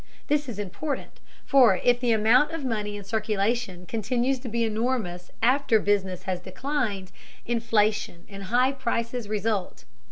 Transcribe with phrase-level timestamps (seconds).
[0.29, 5.29] This is important, for if the amount of money in circulation continues to be enormous
[5.43, 7.11] after business has declined,
[7.45, 9.85] inflation and high prices result.